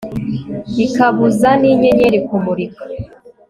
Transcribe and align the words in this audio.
ikabuza 0.85 1.49
n'inyenyeri 1.61 2.17
kumurika 2.27 2.83